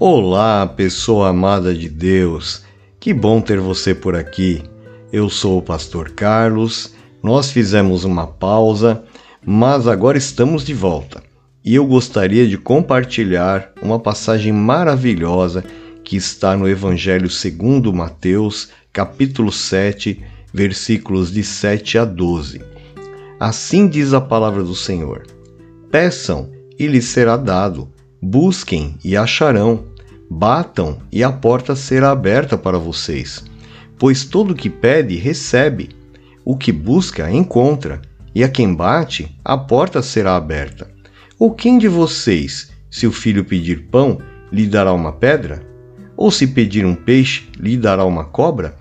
Olá, 0.00 0.64
pessoa 0.64 1.30
amada 1.30 1.74
de 1.74 1.88
Deus, 1.88 2.62
que 3.00 3.12
bom 3.12 3.40
ter 3.40 3.58
você 3.58 3.92
por 3.92 4.14
aqui. 4.14 4.62
Eu 5.12 5.28
sou 5.28 5.58
o 5.58 5.62
Pastor 5.62 6.10
Carlos, 6.10 6.94
nós 7.20 7.50
fizemos 7.50 8.04
uma 8.04 8.24
pausa, 8.24 9.02
mas 9.44 9.88
agora 9.88 10.16
estamos 10.16 10.64
de 10.64 10.72
volta. 10.72 11.20
E 11.64 11.74
eu 11.74 11.84
gostaria 11.84 12.46
de 12.46 12.56
compartilhar 12.56 13.72
uma 13.82 13.98
passagem 13.98 14.52
maravilhosa 14.52 15.64
que 16.04 16.14
está 16.14 16.56
no 16.56 16.68
Evangelho 16.68 17.28
segundo 17.28 17.92
Mateus, 17.92 18.68
capítulo 18.92 19.50
7, 19.50 20.22
versículos 20.54 21.32
de 21.32 21.42
7 21.42 21.98
a 21.98 22.04
12. 22.04 22.62
Assim 23.40 23.88
diz 23.88 24.14
a 24.14 24.20
palavra 24.20 24.62
do 24.62 24.76
Senhor: 24.76 25.26
Peçam 25.90 26.52
e 26.78 26.86
lhes 26.86 27.06
será 27.06 27.36
dado 27.36 27.88
Busquem 28.20 28.96
e 29.04 29.16
acharão, 29.16 29.84
batam 30.28 30.98
e 31.12 31.22
a 31.22 31.30
porta 31.30 31.76
será 31.76 32.10
aberta 32.10 32.58
para 32.58 32.76
vocês. 32.76 33.44
Pois 33.96 34.24
todo 34.24 34.50
o 34.50 34.54
que 34.56 34.68
pede, 34.68 35.14
recebe, 35.14 35.90
o 36.44 36.56
que 36.56 36.72
busca, 36.72 37.30
encontra, 37.30 38.02
e 38.34 38.42
a 38.42 38.48
quem 38.48 38.74
bate, 38.74 39.36
a 39.44 39.56
porta 39.56 40.02
será 40.02 40.34
aberta. 40.34 40.90
Ou 41.38 41.52
quem 41.52 41.78
de 41.78 41.86
vocês, 41.86 42.70
se 42.90 43.06
o 43.06 43.12
filho 43.12 43.44
pedir 43.44 43.84
pão, 43.84 44.18
lhe 44.50 44.66
dará 44.66 44.92
uma 44.92 45.12
pedra? 45.12 45.64
Ou 46.16 46.32
se 46.32 46.48
pedir 46.48 46.84
um 46.84 46.96
peixe, 46.96 47.48
lhe 47.56 47.76
dará 47.76 48.04
uma 48.04 48.24
cobra? 48.24 48.76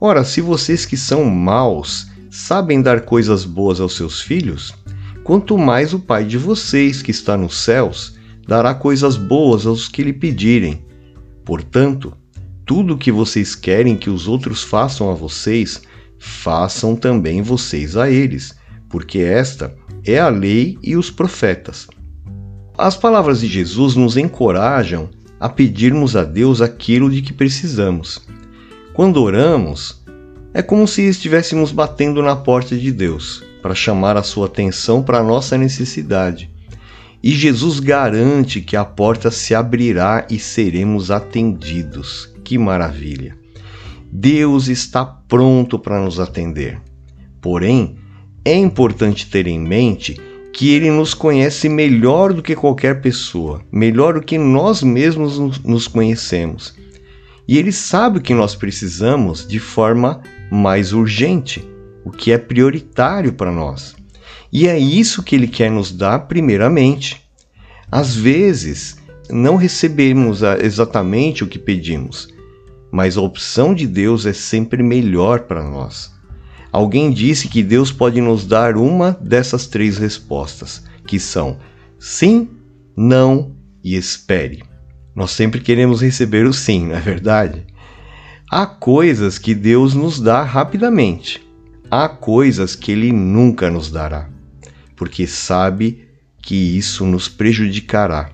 Ora, 0.00 0.24
se 0.24 0.40
vocês 0.40 0.84
que 0.84 0.96
são 0.96 1.24
maus 1.24 2.08
sabem 2.30 2.82
dar 2.82 3.02
coisas 3.02 3.44
boas 3.44 3.80
aos 3.80 3.96
seus 3.96 4.20
filhos, 4.20 4.74
quanto 5.22 5.56
mais 5.56 5.94
o 5.94 6.00
Pai 6.00 6.24
de 6.24 6.36
vocês 6.36 7.00
que 7.00 7.12
está 7.12 7.36
nos 7.36 7.56
céus 7.56 8.15
dará 8.46 8.74
coisas 8.74 9.16
boas 9.16 9.66
aos 9.66 9.88
que 9.88 10.02
lhe 10.02 10.12
pedirem. 10.12 10.84
Portanto, 11.44 12.12
tudo 12.64 12.94
o 12.94 12.98
que 12.98 13.12
vocês 13.12 13.54
querem 13.54 13.96
que 13.96 14.10
os 14.10 14.26
outros 14.26 14.62
façam 14.62 15.10
a 15.10 15.14
vocês, 15.14 15.82
façam 16.18 16.96
também 16.96 17.42
vocês 17.42 17.96
a 17.96 18.10
eles, 18.10 18.56
porque 18.88 19.18
esta 19.20 19.76
é 20.04 20.18
a 20.18 20.28
lei 20.28 20.78
e 20.82 20.96
os 20.96 21.10
profetas. 21.10 21.86
As 22.76 22.96
palavras 22.96 23.40
de 23.40 23.48
Jesus 23.48 23.94
nos 23.94 24.16
encorajam 24.16 25.08
a 25.38 25.48
pedirmos 25.48 26.16
a 26.16 26.24
Deus 26.24 26.60
aquilo 26.60 27.10
de 27.10 27.22
que 27.22 27.32
precisamos. 27.32 28.26
Quando 28.92 29.22
oramos, 29.22 30.02
é 30.52 30.62
como 30.62 30.88
se 30.88 31.02
estivéssemos 31.02 31.70
batendo 31.70 32.22
na 32.22 32.34
porta 32.34 32.76
de 32.76 32.90
Deus 32.90 33.44
para 33.62 33.74
chamar 33.74 34.16
a 34.16 34.22
sua 34.22 34.46
atenção 34.46 35.02
para 35.02 35.18
a 35.18 35.22
nossa 35.22 35.58
necessidade. 35.58 36.50
E 37.22 37.32
Jesus 37.32 37.80
garante 37.80 38.60
que 38.60 38.76
a 38.76 38.84
porta 38.84 39.30
se 39.30 39.54
abrirá 39.54 40.26
e 40.30 40.38
seremos 40.38 41.10
atendidos. 41.10 42.32
Que 42.44 42.58
maravilha! 42.58 43.36
Deus 44.12 44.68
está 44.68 45.04
pronto 45.04 45.78
para 45.78 46.00
nos 46.00 46.20
atender. 46.20 46.80
Porém, 47.40 47.96
é 48.44 48.54
importante 48.54 49.28
ter 49.28 49.46
em 49.46 49.58
mente 49.58 50.20
que 50.52 50.70
Ele 50.70 50.90
nos 50.90 51.12
conhece 51.12 51.68
melhor 51.68 52.32
do 52.32 52.42
que 52.42 52.56
qualquer 52.56 53.02
pessoa, 53.02 53.60
melhor 53.70 54.14
do 54.14 54.22
que 54.22 54.38
nós 54.38 54.82
mesmos 54.82 55.38
nos 55.62 55.86
conhecemos. 55.86 56.74
E 57.46 57.58
Ele 57.58 57.72
sabe 57.72 58.18
o 58.18 58.22
que 58.22 58.32
nós 58.32 58.54
precisamos 58.54 59.46
de 59.46 59.58
forma 59.58 60.22
mais 60.50 60.92
urgente, 60.92 61.62
o 62.04 62.10
que 62.10 62.32
é 62.32 62.38
prioritário 62.38 63.32
para 63.32 63.52
nós. 63.52 63.94
E 64.52 64.68
é 64.68 64.78
isso 64.78 65.22
que 65.22 65.34
ele 65.34 65.48
quer 65.48 65.70
nos 65.70 65.92
dar 65.92 66.20
primeiramente. 66.20 67.22
Às 67.90 68.14
vezes, 68.14 68.96
não 69.30 69.56
recebemos 69.56 70.40
exatamente 70.60 71.42
o 71.42 71.46
que 71.46 71.58
pedimos, 71.58 72.28
mas 72.90 73.16
a 73.16 73.20
opção 73.20 73.74
de 73.74 73.86
Deus 73.86 74.26
é 74.26 74.32
sempre 74.32 74.82
melhor 74.82 75.40
para 75.40 75.62
nós. 75.62 76.14
Alguém 76.72 77.10
disse 77.10 77.48
que 77.48 77.62
Deus 77.62 77.90
pode 77.90 78.20
nos 78.20 78.46
dar 78.46 78.76
uma 78.76 79.12
dessas 79.20 79.66
três 79.66 79.96
respostas, 79.98 80.84
que 81.06 81.18
são 81.18 81.58
sim, 81.98 82.48
não 82.96 83.56
e 83.82 83.96
espere. 83.96 84.62
Nós 85.14 85.30
sempre 85.30 85.60
queremos 85.60 86.02
receber 86.02 86.44
o 86.44 86.52
sim, 86.52 86.86
não 86.86 86.96
é 86.96 87.00
verdade? 87.00 87.66
Há 88.50 88.66
coisas 88.66 89.38
que 89.38 89.54
Deus 89.54 89.94
nos 89.94 90.20
dá 90.20 90.42
rapidamente, 90.42 91.44
há 91.90 92.08
coisas 92.08 92.76
que 92.76 92.92
Ele 92.92 93.10
nunca 93.10 93.70
nos 93.70 93.90
dará 93.90 94.35
porque 94.96 95.26
sabe 95.26 96.08
que 96.40 96.76
isso 96.76 97.04
nos 97.04 97.28
prejudicará. 97.28 98.30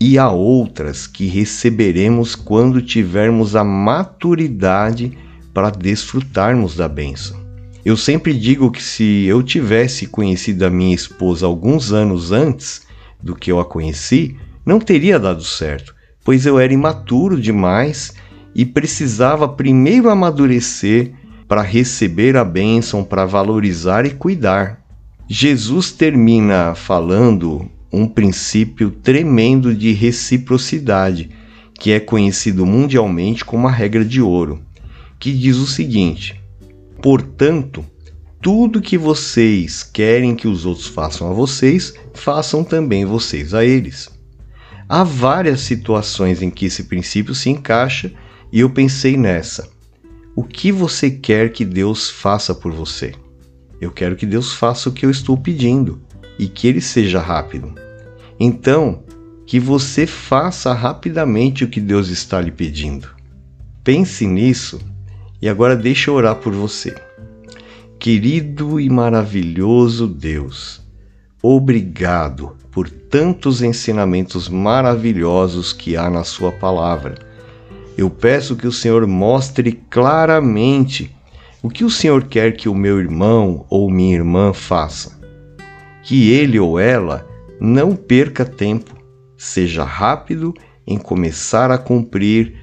E 0.00 0.18
há 0.18 0.30
outras 0.30 1.06
que 1.06 1.26
receberemos 1.26 2.34
quando 2.34 2.80
tivermos 2.80 3.54
a 3.54 3.62
maturidade 3.62 5.18
para 5.52 5.68
desfrutarmos 5.68 6.74
da 6.74 6.88
bênção. 6.88 7.38
Eu 7.84 7.96
sempre 7.96 8.32
digo 8.34 8.70
que 8.70 8.82
se 8.82 9.24
eu 9.24 9.42
tivesse 9.42 10.06
conhecido 10.06 10.64
a 10.64 10.70
minha 10.70 10.94
esposa 10.94 11.46
alguns 11.46 11.92
anos 11.92 12.30
antes 12.30 12.82
do 13.22 13.34
que 13.34 13.50
eu 13.50 13.58
a 13.58 13.64
conheci, 13.64 14.36
não 14.64 14.78
teria 14.78 15.18
dado 15.18 15.42
certo, 15.42 15.94
pois 16.24 16.46
eu 16.46 16.58
era 16.58 16.72
imaturo 16.72 17.40
demais 17.40 18.14
e 18.54 18.64
precisava 18.64 19.48
primeiro 19.48 20.10
amadurecer 20.10 21.12
para 21.48 21.62
receber 21.62 22.36
a 22.36 22.44
bênção, 22.44 23.02
para 23.02 23.24
valorizar 23.24 24.06
e 24.06 24.10
cuidar. 24.10 24.79
Jesus 25.32 25.92
termina 25.92 26.74
falando 26.74 27.70
um 27.92 28.08
princípio 28.08 28.90
tremendo 28.90 29.72
de 29.72 29.92
reciprocidade, 29.92 31.30
que 31.72 31.92
é 31.92 32.00
conhecido 32.00 32.66
mundialmente 32.66 33.44
como 33.44 33.68
a 33.68 33.70
regra 33.70 34.04
de 34.04 34.20
ouro, 34.20 34.60
que 35.20 35.32
diz 35.32 35.56
o 35.58 35.68
seguinte: 35.68 36.42
Portanto, 37.00 37.84
tudo 38.42 38.80
que 38.80 38.98
vocês 38.98 39.84
querem 39.84 40.34
que 40.34 40.48
os 40.48 40.66
outros 40.66 40.88
façam 40.88 41.30
a 41.30 41.32
vocês, 41.32 41.94
façam 42.12 42.64
também 42.64 43.04
vocês 43.04 43.54
a 43.54 43.64
eles. 43.64 44.10
Há 44.88 45.04
várias 45.04 45.60
situações 45.60 46.42
em 46.42 46.50
que 46.50 46.66
esse 46.66 46.82
princípio 46.82 47.36
se 47.36 47.50
encaixa 47.50 48.10
e 48.52 48.58
eu 48.58 48.70
pensei 48.70 49.16
nessa. 49.16 49.70
O 50.34 50.42
que 50.42 50.72
você 50.72 51.08
quer 51.08 51.52
que 51.52 51.64
Deus 51.64 52.10
faça 52.10 52.52
por 52.52 52.72
você? 52.72 53.14
Eu 53.80 53.90
quero 53.90 54.14
que 54.14 54.26
Deus 54.26 54.52
faça 54.52 54.88
o 54.88 54.92
que 54.92 55.06
eu 55.06 55.10
estou 55.10 55.36
pedindo 55.36 56.00
e 56.38 56.46
que 56.46 56.68
ele 56.68 56.80
seja 56.80 57.20
rápido. 57.20 57.74
Então, 58.38 59.02
que 59.46 59.58
você 59.58 60.06
faça 60.06 60.72
rapidamente 60.72 61.64
o 61.64 61.68
que 61.68 61.80
Deus 61.80 62.08
está 62.08 62.40
lhe 62.40 62.52
pedindo. 62.52 63.08
Pense 63.82 64.26
nisso 64.26 64.80
e 65.42 65.48
agora 65.48 65.74
deixe 65.74 66.08
eu 66.08 66.14
orar 66.14 66.36
por 66.36 66.52
você. 66.52 66.94
Querido 67.98 68.78
e 68.78 68.88
maravilhoso 68.88 70.06
Deus, 70.06 70.80
obrigado 71.42 72.56
por 72.70 72.88
tantos 72.88 73.60
ensinamentos 73.60 74.48
maravilhosos 74.48 75.72
que 75.72 75.96
há 75.96 76.08
na 76.08 76.22
Sua 76.22 76.52
palavra. 76.52 77.16
Eu 77.98 78.08
peço 78.08 78.56
que 78.56 78.66
o 78.66 78.72
Senhor 78.72 79.06
mostre 79.06 79.72
claramente 79.72 81.14
o 81.62 81.68
que 81.68 81.84
o 81.84 81.90
Senhor 81.90 82.24
quer 82.24 82.56
que 82.56 82.68
o 82.68 82.74
meu 82.74 82.98
irmão 82.98 83.66
ou 83.68 83.90
minha 83.90 84.14
irmã 84.14 84.52
faça? 84.52 85.18
Que 86.02 86.30
ele 86.30 86.58
ou 86.58 86.78
ela 86.78 87.28
não 87.60 87.94
perca 87.94 88.44
tempo, 88.44 88.96
seja 89.36 89.84
rápido 89.84 90.54
em 90.86 90.96
começar 90.96 91.70
a 91.70 91.76
cumprir 91.76 92.54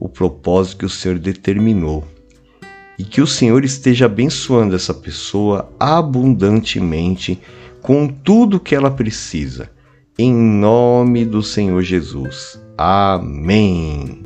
o 0.00 0.08
propósito 0.08 0.78
que 0.78 0.86
o 0.86 0.90
Senhor 0.90 1.18
determinou. 1.18 2.04
E 2.98 3.04
que 3.04 3.20
o 3.20 3.26
Senhor 3.26 3.62
esteja 3.62 4.06
abençoando 4.06 4.74
essa 4.74 4.94
pessoa 4.94 5.70
abundantemente 5.78 7.38
com 7.82 8.08
tudo 8.08 8.58
que 8.58 8.74
ela 8.74 8.90
precisa. 8.90 9.70
Em 10.18 10.32
nome 10.32 11.26
do 11.26 11.42
Senhor 11.42 11.82
Jesus. 11.82 12.58
Amém. 12.78 14.25